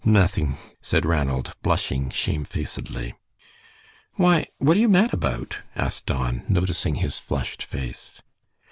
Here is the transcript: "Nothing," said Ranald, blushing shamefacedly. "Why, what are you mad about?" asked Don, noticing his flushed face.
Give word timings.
"Nothing," 0.03 0.57
said 0.81 1.05
Ranald, 1.05 1.53
blushing 1.61 2.09
shamefacedly. 2.09 3.13
"Why, 4.15 4.47
what 4.57 4.75
are 4.75 4.79
you 4.79 4.89
mad 4.89 5.13
about?" 5.13 5.59
asked 5.75 6.07
Don, 6.07 6.41
noticing 6.49 6.95
his 6.95 7.19
flushed 7.19 7.61
face. 7.61 8.19